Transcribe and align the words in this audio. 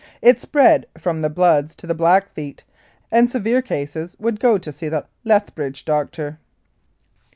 It 0.19 0.41
spread 0.41 0.87
from 0.97 1.21
the 1.21 1.29
Bloods 1.29 1.75
to 1.75 1.85
the 1.85 1.93
Blackfeet, 1.93 2.63
and 3.11 3.29
severe 3.29 3.61
cases 3.61 4.15
would 4.17 4.39
go 4.39 4.57
to 4.57 4.71
see 4.71 4.89
the 4.89 5.05
Lethbridge 5.23 5.85
doctor. 5.85 6.39